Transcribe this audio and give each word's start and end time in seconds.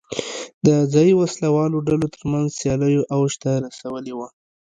د 0.65 0.67
ځايي 0.93 1.13
وسله 1.17 1.47
والو 1.55 1.85
ډلو 1.87 2.07
ترمنځ 2.15 2.47
سیالیو 2.59 3.07
اوج 3.15 3.33
ته 3.43 3.51
رسولې 3.65 4.13
وه. 4.17 4.27